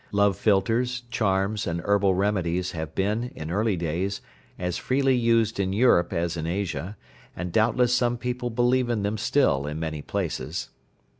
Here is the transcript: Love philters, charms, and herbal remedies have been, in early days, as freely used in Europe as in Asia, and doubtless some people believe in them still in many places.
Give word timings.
Love 0.11 0.35
philters, 0.35 1.03
charms, 1.11 1.67
and 1.67 1.79
herbal 1.85 2.15
remedies 2.15 2.71
have 2.71 2.95
been, 2.95 3.25
in 3.35 3.51
early 3.51 3.77
days, 3.77 4.19
as 4.57 4.75
freely 4.75 5.15
used 5.15 5.59
in 5.59 5.71
Europe 5.73 6.11
as 6.11 6.35
in 6.35 6.47
Asia, 6.47 6.97
and 7.35 7.51
doubtless 7.51 7.93
some 7.93 8.17
people 8.17 8.49
believe 8.49 8.89
in 8.89 9.03
them 9.03 9.15
still 9.15 9.67
in 9.67 9.79
many 9.79 10.01
places. 10.01 10.69